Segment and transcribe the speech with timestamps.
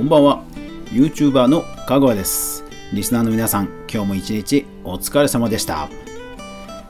[0.00, 0.42] こんばんは。
[0.86, 2.64] YouTuber のかぐわです。
[2.94, 5.90] リスナーの皆さん今日も一日お疲れ様でした。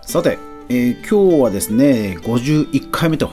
[0.01, 3.33] さて、えー、今日はですね51回目と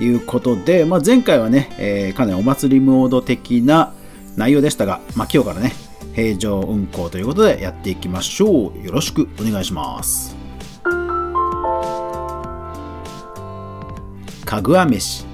[0.00, 3.92] いうことで、まあ、前回はね、えー、かなりお祭りモード的な
[4.36, 5.72] 内容でしたが、まあ、今日からね
[6.16, 8.84] 平常運行ということでやっていきましょう。
[8.84, 10.34] よろしくお願いします。
[14.44, 15.24] かぐわ飯。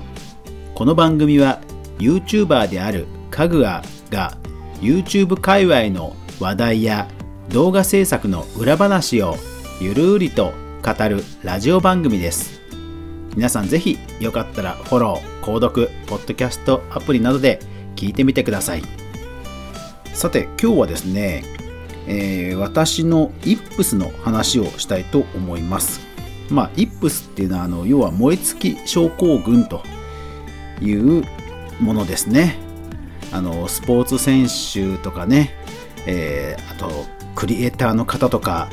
[0.75, 1.63] この番組は
[1.99, 4.37] YouTuber であるかぐわが
[4.81, 7.09] YouTube 界隈の話題や
[7.51, 9.37] 動画制作の裏話を
[9.81, 12.61] ゆるりと語るラジオ番組です。
[13.37, 17.61] 皆さんぜひよかったらフォロー、購読、ポッドキャストアプリなどで
[17.97, 18.83] 聞いてみてください。
[20.15, 21.45] さて今日はですね、
[22.07, 26.01] えー、私のイップスの話をしたいと思います。
[26.51, 29.83] まあイップスっていうのはあの要は燃え尽き症候群と
[30.81, 31.25] いう
[31.81, 32.68] ものですね。
[33.33, 35.55] あのスポーツ選手とかね、
[36.07, 38.69] えー、あとクリエイターの方とか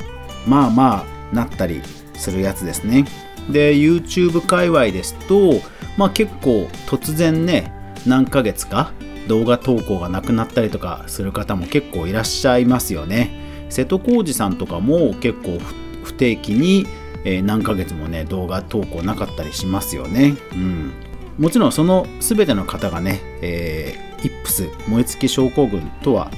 [0.47, 1.81] まあまあなったり
[2.13, 3.05] するやつですね。
[3.49, 5.53] で YouTube 界隈ですと、
[5.97, 7.71] まあ、結構突然ね
[8.07, 8.91] 何ヶ月か
[9.27, 13.67] 動画投稿がなくなったりとかする方も結構いらっしゃいますよね。
[13.69, 15.59] 瀬戸康史さんとかも結構
[16.03, 16.85] 不定期に
[17.43, 20.35] 何ヶ月もね動画投稿なかったりしますよね。
[20.53, 20.93] うん。
[21.38, 26.31] もちろんその全ての方がね、えー、イップス燃え尽き症候群とは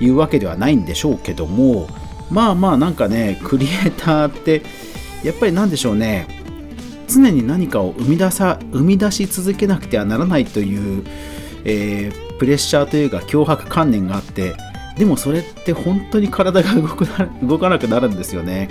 [0.00, 1.88] いうわけではないんでしょうけども
[2.30, 4.62] まあまあなんかねクリエイターって
[5.24, 6.28] やっぱりなんでしょうね
[7.08, 11.04] 常に何かを生み出さ生み出し続けなくてはならないという、
[11.64, 14.54] えー、プレッシャーというか脅迫観念があって
[14.96, 18.70] でもそれって本当に体が動くな動かなくなるんですよね。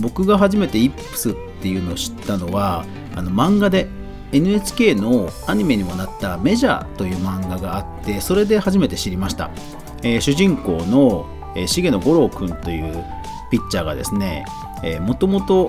[0.00, 3.86] 僕が初めてイップスっていうのを知ったのはあの漫画で
[4.32, 9.50] NHK のアニメにもなった「メジャー」という漫画があってそれで初めて知りました、
[10.02, 13.04] えー、主人公の、えー、重野五郎君という
[13.50, 14.44] ピッチャーがですね
[15.02, 15.68] もともと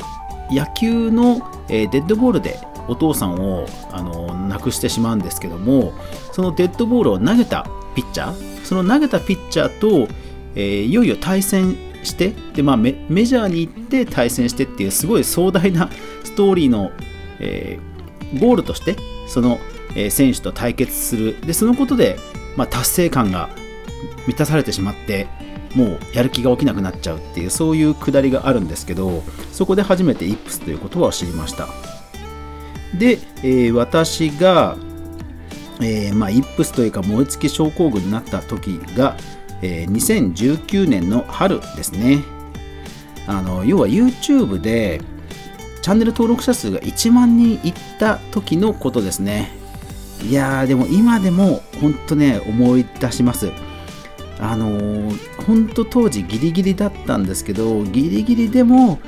[0.51, 5.93] 野球の、えー、デッドボールでお父さんをあの亡くしてしまうんですけども
[6.31, 10.11] そのデッドボールを投げたピッチャーその投げたピッチャーと、
[10.55, 15.89] えー、いよいよ対戦してで、まあメ、メジャーに行って対戦してっていうすごい壮大な
[16.23, 16.91] ストーリーの、
[17.39, 17.90] えー、
[18.39, 18.95] ゴールとして
[19.27, 19.59] その
[20.09, 21.41] 選手と対決する。
[21.41, 22.17] でそのことで、
[22.55, 23.49] まあ、達成感が
[24.27, 25.27] 満たされてしまって
[25.75, 31.67] もうやる気が起きなくなっちゃうっていうそういうくだりがあるんですけどそこで初めてイップスという言葉を知りました。
[32.97, 34.75] で、えー、私が、
[35.79, 39.15] えー、まあ、イップスというか燃え尽き症候群になった時が、
[39.61, 42.19] えー、2019年の春ですね。
[43.27, 45.01] あの要は YouTube で
[45.81, 49.51] チャンネル登録者数が1万人いった時のことですね。
[50.23, 53.51] いやー、でも今でも本当ね、思い出します。
[54.39, 58.99] あのー、本当当時ギリギリだったんですけど、ギリギリでも、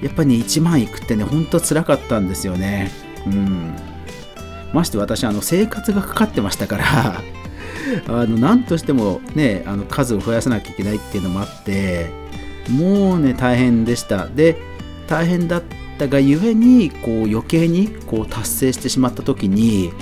[0.00, 2.90] やっぱりね、1万いくってね、本当辛かったんですよね。
[3.26, 3.76] うん。
[4.72, 7.22] まして私、あの、生活がかかってましたから
[8.08, 12.10] あの、なんとしてもね、あの、数を増やさなきゃいけないっていうのもあって、
[12.70, 14.26] もうね、大変でした。
[14.26, 14.56] で、
[15.08, 19.92] 大変だったったがゆえにこう余計にこう達成してしまった時に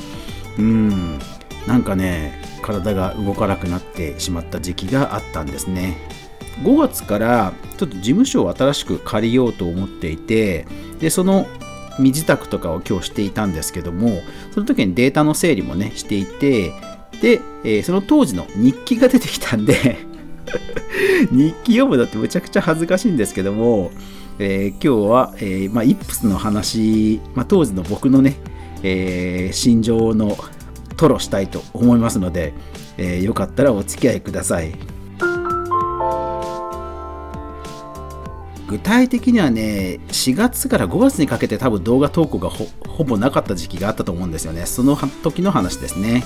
[0.59, 1.19] うん
[1.67, 5.97] なんかね体が動かなくなってしまった時期があったんですね。
[6.63, 10.67] 5月からちょっと事務所を新しく借りようと思っていて
[10.99, 11.47] でその
[11.99, 14.21] 身支度とかを今日していたんですけども
[14.53, 16.73] その時にデータの整理もねしていて
[17.23, 19.99] で、えー、その当時の日記が出てきたんで
[21.31, 23.91] 日記読むのってむちゃくちゃ恥ずかしいんですけども
[24.43, 28.37] えー、今日は、えーまあ、イップスの話、まあ、当時の僕のね、
[28.83, 30.35] えー、心情の
[30.97, 32.55] 吐露したいと思いますので、
[32.97, 34.75] えー、よかったらお付き合いください。
[38.67, 44.65] 具体的にはね、4月から5月にかけて多分動画投稿がほぼなかった時期があったと思うんですよね。
[44.65, 46.25] その時の話ですね。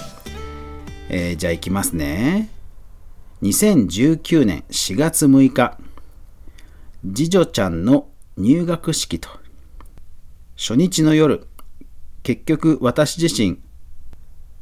[1.09, 2.49] えー、じゃあいきますね。
[3.43, 5.79] 2019年4月6日。
[7.13, 8.07] 次女ちゃんの
[8.37, 9.29] 入学式と。
[10.57, 11.47] 初日の夜
[12.23, 13.61] 結局私自身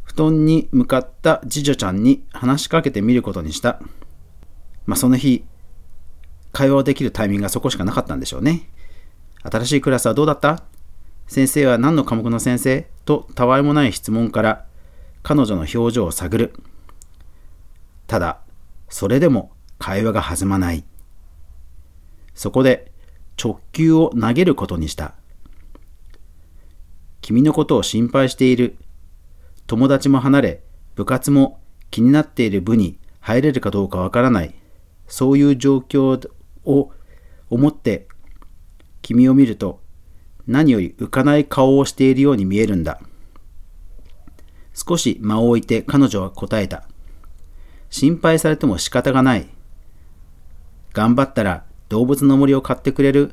[0.05, 3.81] 布団に向かった次女ちゃんに話しかけてみることにした。
[4.85, 5.45] まあその日
[6.53, 8.69] 会話をできるタイミングがそこしかなかったんでしょうね。
[9.43, 10.65] 新しいクラスはどうだった？
[11.27, 12.87] 先生は何の科目の先生？
[13.07, 14.67] とたわいもない質問から
[15.23, 16.53] 彼女の表情を探る。
[18.07, 18.41] ただ
[18.91, 20.85] それでも会話が弾まない。
[22.35, 22.92] そこで
[23.37, 25.15] 直球を投げることにした。
[27.21, 28.77] 君のことを心配している。
[29.67, 30.63] 友達も離れ、
[30.95, 34.55] 部活も気になっている部に入れるかどうかわからない
[35.07, 36.29] そういう状況
[36.65, 36.91] を
[37.51, 38.09] 思って
[39.01, 39.81] 君を見ると
[40.47, 43.01] 何より浮かない顔をしているように見えるんだ。
[44.75, 46.89] 少し間を置いて彼女は答えた。
[47.91, 49.49] 心配されても仕方がない。
[50.93, 53.33] 頑張ったら動物の森を買ってくれる？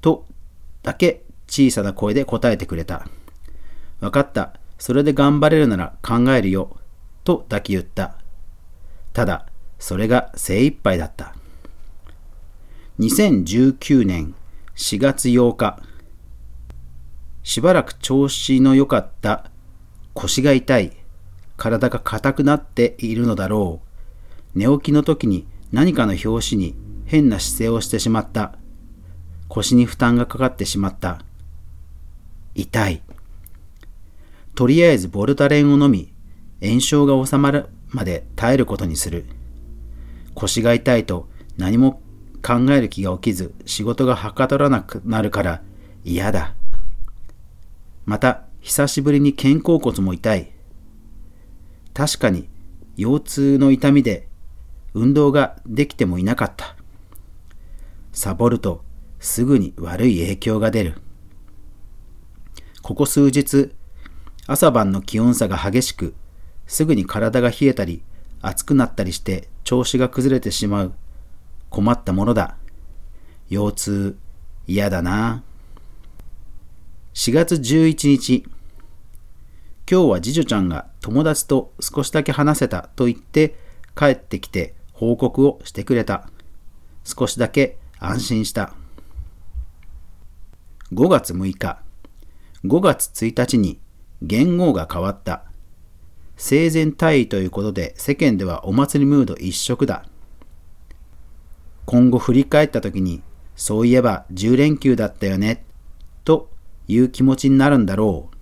[0.00, 0.24] と
[0.82, 3.06] だけ小さな声で答えてくれた。
[4.00, 4.54] わかった。
[4.78, 6.78] それで頑張れるなら考えるよ。
[7.22, 8.16] と抱き言った。
[9.12, 9.44] ただ、
[9.78, 11.34] それが精一杯だった。
[12.98, 14.34] 2019年
[14.74, 15.82] 4月8日、
[17.42, 19.50] しばらく調子の良かった
[20.14, 20.96] 腰が痛い、
[21.58, 23.82] 体が硬くなっているのだろ
[24.54, 24.58] う。
[24.58, 26.74] 寝起きの時に何かの拍子に
[27.10, 28.54] 変な姿勢をしてしまった。
[29.48, 31.18] 腰に負担がかかってしまった。
[32.54, 33.02] 痛い。
[34.54, 36.12] とりあえずボルタレンを飲み、
[36.62, 39.26] 炎症が治まるまで耐えることにする。
[40.36, 42.00] 腰が痛いと何も
[42.46, 45.62] 考える気が起きず仕事がはかどらなくなるから
[46.04, 46.54] 嫌だ。
[48.06, 50.52] また、久しぶりに肩甲骨も痛い。
[51.92, 52.48] 確かに、
[52.96, 54.28] 腰痛の痛みで
[54.94, 56.76] 運動ができてもいなかった。
[58.20, 58.84] サボると
[59.18, 61.00] すぐに悪い影響が出る。
[62.82, 63.70] ここ数日、
[64.46, 66.12] 朝晩の気温差が激しく、
[66.66, 68.02] すぐに体が冷えたり、
[68.42, 70.92] 熱くなったりして調子が崩れてしまう。
[71.70, 72.58] 困ったものだ。
[73.48, 74.18] 腰痛、
[74.66, 75.42] 嫌だな。
[77.14, 78.44] 4月11日、
[79.90, 83.56] 今日は次女ちゃんが友達と少しだけ話せたと言って
[83.96, 86.28] 帰ってきて報告をしてくれた。
[87.02, 88.72] 少しだけ安心した。
[90.94, 91.82] 5月6日、
[92.64, 93.78] 5月1日に
[94.22, 95.44] 元号が変わった。
[96.38, 100.06] 生前退位ということで世間ではお祭りムード一色だ。
[101.84, 103.20] 今後振り返った時に、
[103.54, 105.62] そういえば10連休だったよね、
[106.24, 106.48] と
[106.88, 108.36] いう気持ちになるんだろう。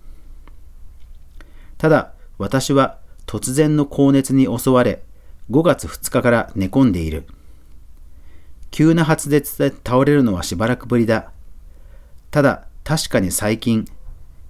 [1.77, 5.03] ただ、私は突然の高熱に襲われ、
[5.51, 7.27] 5月2日から寝込んでいる。
[8.71, 11.31] 急な発熱で倒れるのはしばらくぶりだ。
[12.31, 13.85] ただ、確かに最近、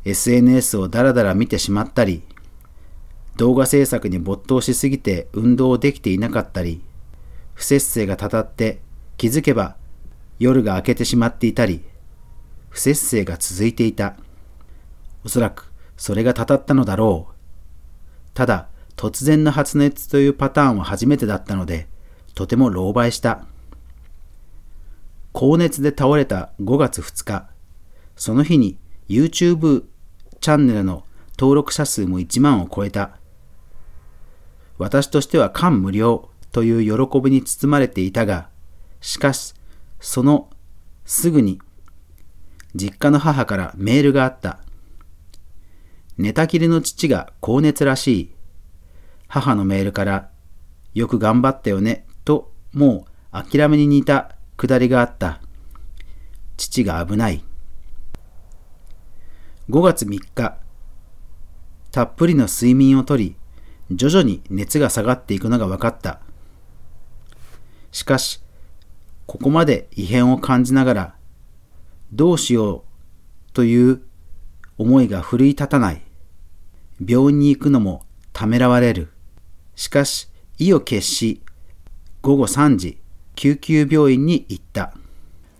[0.05, 2.23] SNS をだらだら見てしまったり、
[3.37, 6.81] 動画制作に没頭しすぎて運動できていなかったり、
[7.53, 8.79] 不節制がたたって
[9.17, 9.75] 気づけば
[10.39, 11.83] 夜が明けてしまっていたり、
[12.69, 14.15] 不節制が続いていた。
[15.23, 17.33] おそらくそれがたたったのだろう。
[18.33, 21.87] ただ、突然の発熱というパターンは初めてだったので、
[22.35, 23.45] とても狼狽した。
[25.31, 27.49] 高熱で倒れた5月2日、
[28.15, 28.77] その日に
[29.07, 29.85] YouTube
[30.41, 31.03] チャンネルの
[31.37, 33.17] 登録者数も1万を超えた。
[34.77, 38.49] 私としては感無量という喜びに包まれていたが、
[39.01, 39.53] しかし、
[39.99, 40.49] その
[41.05, 41.59] すぐに
[42.75, 44.59] 実家の母からメールがあった。
[46.17, 48.35] 寝たきりの父が高熱らしい。
[49.27, 50.29] 母のメールから、
[50.93, 55.39] よく頑張ったよね、と、もう諦めに似たくだりがあった。
[56.57, 57.45] 父が危ない。
[59.69, 60.57] 5月3日、
[61.91, 63.37] たっぷりの睡眠をとり、
[63.89, 66.19] 徐々に熱が下がっていくのが分かった。
[67.93, 68.41] しかし、
[69.27, 71.15] ここまで異変を感じながら、
[72.11, 72.83] どうしよ
[73.49, 74.01] うという
[74.77, 76.01] 思いが奮い立たない。
[76.99, 79.13] 病院に行くのもためらわれる。
[79.77, 81.41] しかし、意を決し、
[82.21, 82.99] 午後3時、
[83.39, 84.93] 救急病院に行った。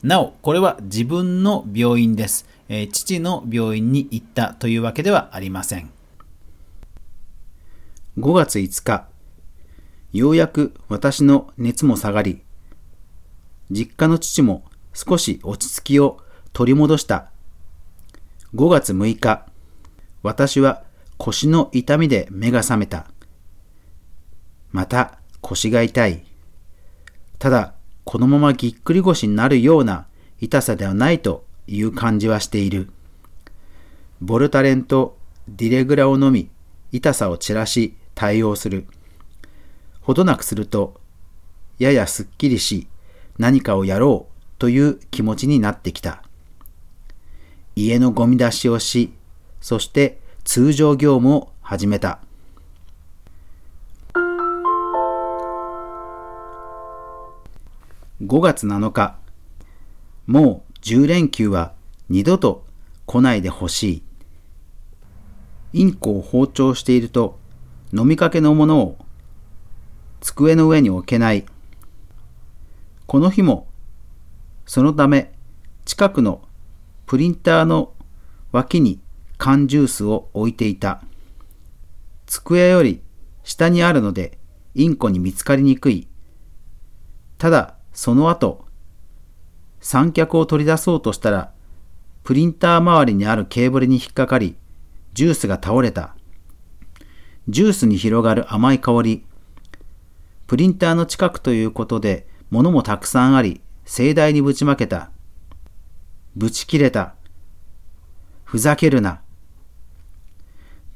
[0.03, 2.45] なお、これは自分の病院です。
[2.67, 5.89] えー、父の病院に行ったというわけではありません。
[8.17, 9.07] 5月5日、
[10.11, 12.41] ようやく私の熱も下がり、
[13.71, 16.19] 実家の父も少し落ち着きを
[16.51, 17.31] 取り戻した。
[18.55, 19.45] 5月6日、
[20.21, 20.83] 私は
[21.15, 23.07] 腰の痛みで目が覚めた。
[24.73, 26.28] また腰が痛い。
[27.39, 30.07] ただ、このままぎっくり腰になるような
[30.41, 32.89] 痛さではないという感じはしている。
[34.21, 35.17] ボルタレンと
[35.47, 36.49] ディレグラを飲み、
[36.91, 38.85] 痛さを散らし対応する。
[40.01, 40.99] ほどなくすると、
[41.77, 42.87] ややすっきりし、
[43.37, 46.23] 何かをやろうという気持ちになってきた。
[47.75, 49.13] 家のゴミ出しをし、
[49.61, 52.19] そして通常業務を始めた。
[58.21, 59.17] 5月7日、
[60.27, 61.73] もう10連休は
[62.09, 62.65] 二度と
[63.05, 64.03] 来ないでほしい。
[65.71, 67.39] インコを包丁していると
[67.93, 68.97] 飲みかけのものを
[70.19, 71.45] 机の上に置けない。
[73.05, 73.67] この日も、
[74.65, 75.31] そのため、
[75.85, 76.41] 近くの
[77.05, 77.93] プリンターの
[78.51, 78.99] 脇に
[79.37, 81.01] 缶ジュースを置いていた。
[82.25, 83.01] 机より
[83.45, 84.37] 下にあるので、
[84.75, 86.09] インコに見つかりにくい。
[87.37, 88.65] ただ、その後、
[89.81, 91.51] 三脚を取り出そうとしたら、
[92.23, 94.55] プリンター周りにあるケーブルに引っかかり、
[95.13, 96.15] ジュースが倒れた。
[97.49, 99.25] ジュースに広がる甘い香り。
[100.47, 105.11] プリンターの近くということで、物もたくさんあり、盛大にぶちまけた。
[106.37, 107.15] ぶち切れた。
[108.45, 109.19] ふざけるな。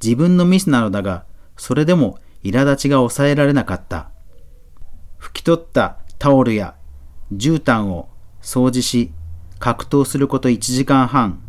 [0.01, 1.25] 自分のミスなのだが、
[1.57, 4.09] それでも苛立ちが抑えられなかった。
[5.19, 6.75] 拭き取ったタオルや
[7.37, 8.09] 絨毯を
[8.41, 9.11] 掃除し、
[9.59, 11.41] 格闘すること1時間半。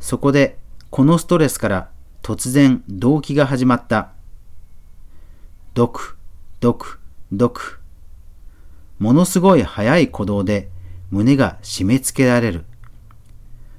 [0.00, 0.58] そこで、
[0.90, 1.90] このストレスから
[2.22, 4.12] 突然動悸が始まった。
[5.74, 6.16] ドク、
[6.60, 7.00] ドク、
[7.32, 7.80] ドク。
[8.98, 10.70] ものすごい速い鼓動で
[11.10, 12.64] 胸が締め付けられる。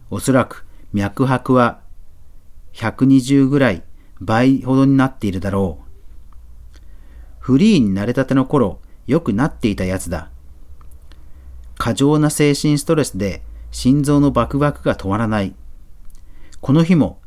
[0.09, 1.81] おそらく脈拍は
[2.73, 3.83] 120ぐらい
[4.19, 6.79] 倍ほどになっているだろう。
[7.39, 10.29] フリーになれたての頃、よくなっていたやつだ。
[11.77, 15.53] 過剰な精神ストレスで心臓のバクバクが止まらない。
[16.61, 17.19] この日も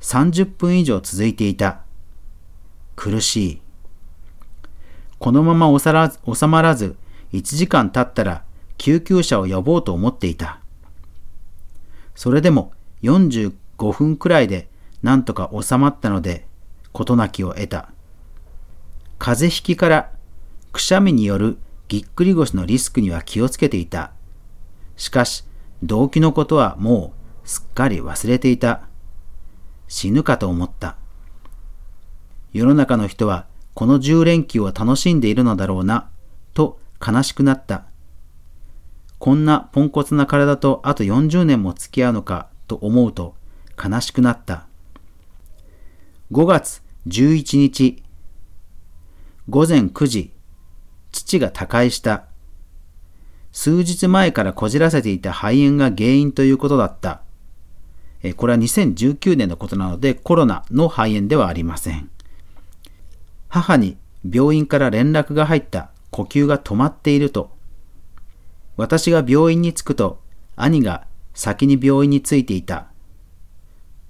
[0.00, 1.82] 30分以上続いていた。
[2.96, 3.62] 苦しい。
[5.18, 6.96] このまま収まらず
[7.32, 8.44] 1時間経ったら
[8.76, 10.60] 救急車を呼ぼうと思っていた。
[12.14, 12.72] それでも
[13.02, 13.52] 45
[13.92, 14.68] 分くらいで
[15.02, 16.46] なんとか収まったので
[16.92, 17.90] 事なきを得た。
[19.18, 20.10] 風邪ひきから
[20.78, 21.58] くしゃみによる
[21.88, 24.12] ぎっくり腰のリスクには気をつけていた。
[24.96, 25.44] しかし、
[25.82, 27.12] 動機のことはも
[27.44, 28.82] うすっかり忘れていた。
[29.88, 30.96] 死ぬかと思った。
[32.52, 36.10] 世の中の人はこの10連休を楽しんでいるのだろうな、
[36.54, 37.86] と悲しくなった。
[39.18, 43.34] こんなポンコツな体とあと40年も付き合うのかと思うと
[43.76, 44.68] 悲しくなった。
[46.30, 48.00] 5月11日
[49.48, 50.37] 午前9時
[51.12, 52.24] 父が他界した。
[53.52, 57.22] 数日前からこじらせていた肺炎が原因ということだった。
[58.36, 62.10] これは2019年のことなのでコロナの肺炎ではありません。
[63.48, 63.96] 母に
[64.28, 67.50] 病院から連絡が入った呼吸が止まっていると。
[68.76, 70.20] 私が病院に着くと
[70.56, 72.88] 兄が先に病院に着いていた。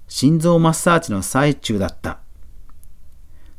[0.07, 2.19] 心臓マッサージの最中だった。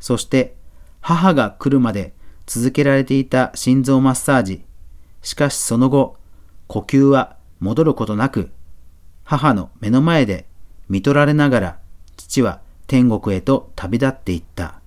[0.00, 0.56] そして
[1.00, 2.12] 母が来るまで
[2.50, 4.64] 続けられていた心臓マッサージ。
[5.22, 6.16] しかしその後、
[6.66, 8.50] 呼吸は戻ることなく、
[9.22, 10.46] 母の目の前で
[10.88, 11.78] 見取られながら、
[12.16, 14.80] 父は天国へと旅立っていった。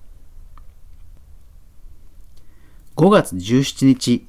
[2.96, 4.26] 5月17日、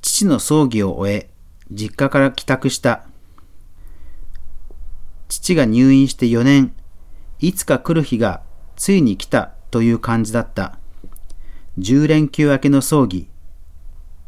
[0.00, 1.28] 父の葬儀を終え、
[1.72, 3.08] 実家から帰宅した。
[5.26, 6.72] 父が入院して4年、
[7.40, 8.42] いつか来る日が
[8.76, 10.78] ついに来たという感じだった。
[11.78, 13.28] 10連休明けの葬儀。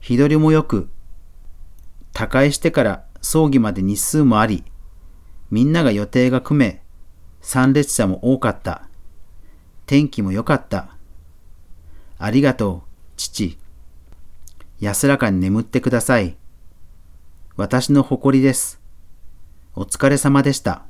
[0.01, 0.91] 日取りもよく、
[2.13, 4.65] 他界してから葬儀まで日数もあり、
[5.51, 6.83] みんなが予定が組め、
[7.41, 8.83] 参列者も多かった。
[9.87, 10.97] 天気も良かった。
[12.19, 13.57] ありがとう、父。
[14.79, 16.37] 安らかに眠ってください。
[17.57, 18.79] 私の誇りです。
[19.75, 20.85] お疲れ様でした。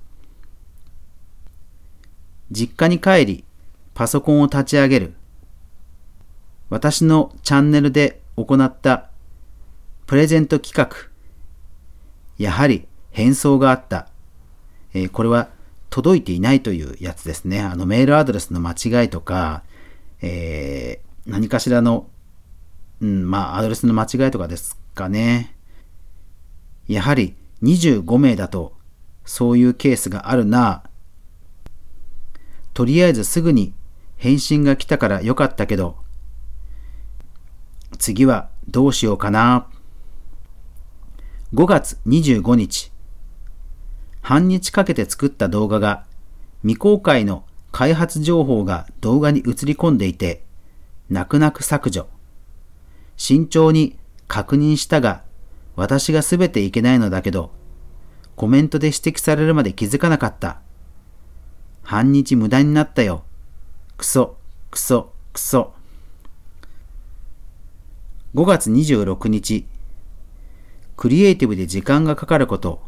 [2.50, 3.44] 実家に帰り、
[3.94, 5.17] パソコンを立ち上げる。
[6.70, 9.10] 私のチャンネルで行った
[10.06, 11.08] プレゼント企画。
[12.38, 14.08] やはり変装があった。
[14.94, 15.48] えー、これは
[15.90, 17.60] 届いていないというやつですね。
[17.60, 19.62] あのメールアドレスの間違いとか、
[20.20, 22.08] えー、何かしらの、
[23.00, 25.54] うん、まあアドレスの間違いとかですかね。
[26.86, 28.74] やはり25名だと
[29.24, 30.84] そういうケースがあるな。
[32.74, 33.74] とりあえずすぐに
[34.16, 35.96] 返信が来たからよかったけど、
[37.98, 39.66] 次はどうしようかな。
[41.54, 42.92] 5月25日。
[44.20, 46.04] 半日かけて作った動画が
[46.62, 50.42] 未公開の開発情報が動画に映り込んでいて、
[51.08, 52.06] 泣く泣く削除。
[53.16, 55.22] 慎重に確認したが、
[55.76, 57.52] 私が全ていけないのだけど、
[58.36, 60.60] コメントで指摘されるまで気づかなかった。
[61.82, 63.24] 半日無駄になったよ。
[63.96, 64.36] くそ、
[64.70, 65.77] くそ、くそ。
[68.34, 69.66] 5月26日、
[70.96, 72.82] クリエイティブで時間がかかること。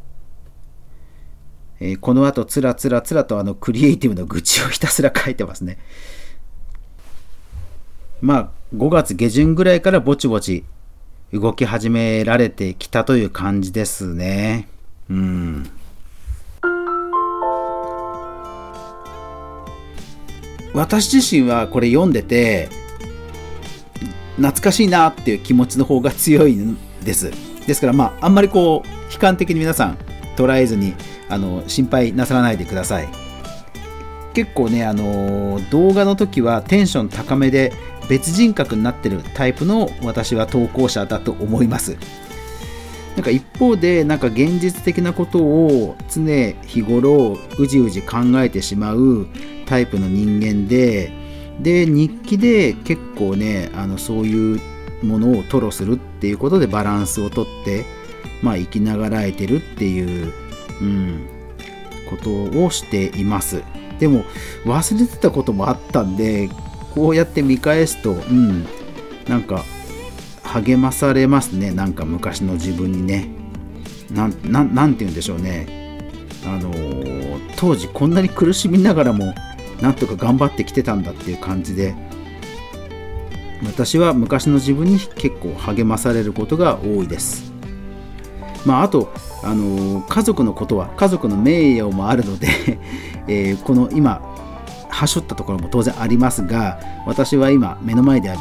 [1.80, 5.78] えー、この後、つらつらつらとあのクリエイティブの愚痴をひたすら書いてますね。
[8.20, 10.64] まあ5月下旬ぐらいからぼちぼち
[11.32, 14.68] 動き始められてきたという感じですね。
[15.08, 15.70] うん。
[20.74, 22.68] 私自身はこれ読んでて
[24.40, 27.30] 懐かしいなっていう気持ちの方が強いんです。
[27.66, 29.98] ですからまああんまりこう悲観的に皆さん
[30.36, 30.94] 捉えずに
[31.28, 33.08] あの心配なさらないでください。
[34.32, 37.72] 結構ねあの動画の時はテンション高めで
[38.08, 41.96] 別人格になってるタイプの私は投稿者だと思います。
[43.16, 49.26] なんか一方でなんか現実的なことを常日頃うじうじ考えてしまう
[49.66, 51.12] タイプの人間で
[51.62, 54.60] で日記で結構ねあのそういう
[55.02, 57.84] ものを吐露するっていうことでバランスをとって
[58.42, 60.32] まあ生きながらえてるっていう、
[60.80, 61.26] うん、
[62.08, 63.62] ことをしています。
[63.98, 64.24] でも
[64.64, 66.48] 忘れてたこともあったんで
[66.94, 68.66] こうやって見返すとうん
[69.28, 69.62] なんか
[70.42, 71.70] 励まされますね。
[71.70, 73.28] なんか昔の自分にね。
[74.10, 75.98] なんなんて言うんでしょうね。
[76.44, 79.34] あのー、当時こんなに苦しみながらも
[79.80, 81.94] なんとか頑張ってきてたんだっていう感じで
[83.64, 87.52] 私は昔の自分に結構励まされることが多いです。
[88.66, 92.48] まああとあのー、家族のことは家族の名誉もあるので
[93.26, 94.20] えー、この今
[94.88, 98.36] はしょったところも当然ありますが私は今目の前では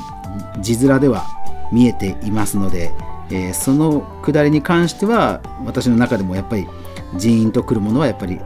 [0.60, 1.26] 字面では
[1.72, 2.92] 見えていますので、
[3.30, 6.68] えー、そのくだりに関しては私の中でもやっぱり
[7.16, 8.42] ジーンとくるものはやっぱり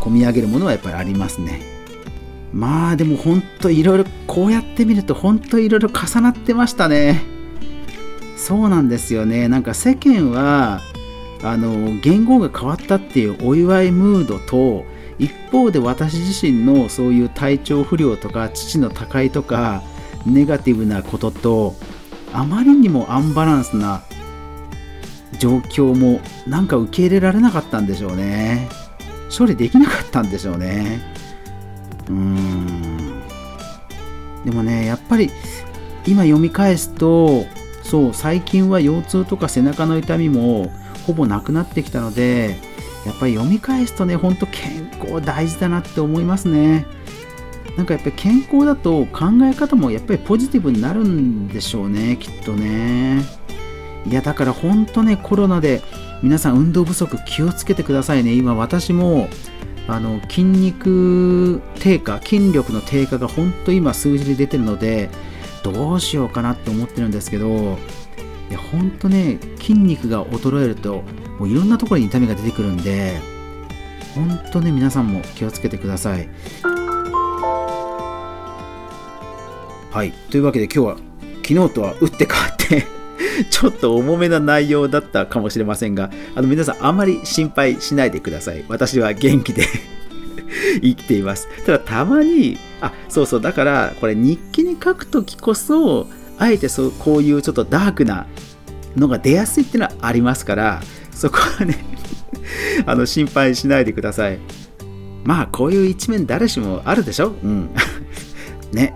[0.00, 1.79] 込み上げるものはやっぱりありますね。
[2.52, 7.22] まあでもほんといろいろこうやってみるとほんといろいろ重なってましたね。
[8.36, 9.48] そうなんですよね。
[9.48, 10.80] なんか世間は
[11.42, 14.84] あの言語が変わったっていうお祝いムードと
[15.18, 19.82] 一方で私自身のそういう体調不良とか父の他界とか
[20.26, 21.74] ネガティブなことと
[22.32, 24.02] あまりにもアンバランスな
[25.38, 28.68] 状況もなんか受け入れられなかったんでしょうね。
[29.36, 31.19] 処理できなかったんでしょうね。
[34.44, 35.30] でもねやっぱり
[36.06, 37.44] 今読み返すと
[37.82, 40.70] そう最近は腰痛とか背中の痛みも
[41.06, 42.56] ほぼなくなってきたので
[43.06, 46.86] やっぱり読み返すとね、ほんと健康大事だなって思いますね。
[47.76, 53.22] なんかやっぱり健康だと考え方もやっぱりポジティブになるんでしょうね、きっとね。
[54.06, 55.82] いや、だからほんとね、コロナで
[56.22, 58.34] 皆さん運動不足気をつけてくださいね。
[58.34, 59.28] 今私も
[59.88, 65.10] あの筋肉低下、筋力の低下が本当今数字で出てるので、
[65.62, 67.78] どうしようかなって思ってるんですけど、
[68.48, 71.02] いや本当ね、筋肉が衰えると
[71.38, 73.20] もういろんなところに痛みが出てくるんで
[74.14, 76.28] 本当ね皆さんも気をつけてください。
[79.92, 80.12] はい。
[80.30, 80.96] というわけで今日は
[81.42, 82.99] 昨日とは打って変わって
[83.50, 88.64] ちょっと重めな内容だったかもしれませんがあの皆さんあまり心配しないでください。
[88.68, 89.64] 私は元気で
[90.82, 91.48] 生きています。
[91.66, 98.26] ただたまにあそうそうだからこれ日記に書くときこそあえてそうこういうちょっとダークな
[98.96, 101.84] のが出やすいっていうのはありますからそこはね
[102.86, 104.38] あの心配しないでください。
[105.24, 107.34] まあこういう一面誰しもあるでしょ？
[107.44, 107.70] うん。
[108.72, 108.94] ね。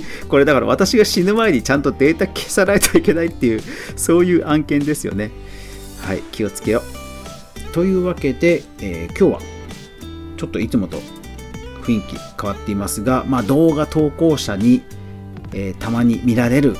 [0.28, 3.62] これだから私が死ぬ前にちゃんとデータ消さないといけないっていう
[3.96, 5.30] そういう案件ですよね
[6.00, 6.82] はい気をつけよ
[7.60, 9.52] うというわけで、えー、今日は
[10.36, 11.00] ちょっといつもと
[11.82, 14.82] 雰囲気変わっていますが、まあ、動画投稿者に、
[15.52, 16.76] えー、たまに見られる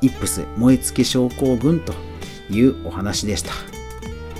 [0.00, 1.94] イップス燃え尽き症候群と
[2.50, 3.52] いうお話でした。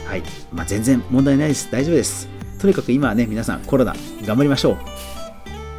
[0.06, 0.22] はい。
[0.52, 1.70] まあ、全然問題ないです。
[1.70, 2.28] 大丈夫です。
[2.58, 5.13] とにかく今はね、皆さんコロナ頑張りましょう。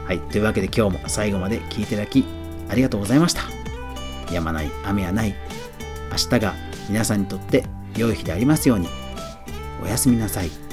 [0.06, 0.20] はい。
[0.20, 2.24] というわけで今日も最後まで聞いていただき
[2.70, 3.42] ありがとうございました。
[4.34, 5.36] やまない、雨はない。
[6.12, 6.54] 明日が
[6.90, 7.66] 皆さんにとって
[7.98, 8.88] 良い日でありますように。
[9.84, 10.65] おやすみなさい。